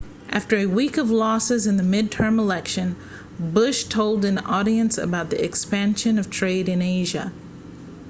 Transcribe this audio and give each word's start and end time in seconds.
after 0.29 0.55
a 0.57 0.65
week 0.65 0.97
of 0.97 1.11
losses 1.11 1.67
in 1.67 1.77
the 1.77 1.83
midterm 1.83 2.39
election 2.39 2.95
bush 3.39 3.83
told 3.83 4.25
an 4.25 4.39
audience 4.39 4.97
about 4.97 5.29
the 5.29 5.45
expansion 5.45 6.17
of 6.17 6.27
trade 6.27 6.67
in 6.69 6.81
asia 6.81 7.31